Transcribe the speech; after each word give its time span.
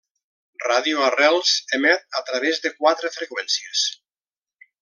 Ràdio 0.63 1.03
Arrels 1.07 1.51
emet 1.79 2.19
a 2.23 2.23
través 2.31 2.65
de 2.67 2.75
quatre 2.81 3.15
freqüències. 3.19 3.89